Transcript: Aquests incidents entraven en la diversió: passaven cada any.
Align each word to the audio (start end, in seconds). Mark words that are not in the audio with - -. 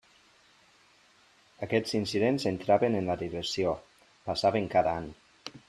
Aquests 1.67 1.93
incidents 1.99 2.47
entraven 2.53 2.99
en 3.01 3.13
la 3.13 3.19
diversió: 3.25 3.77
passaven 4.31 4.71
cada 4.77 4.99
any. 5.05 5.11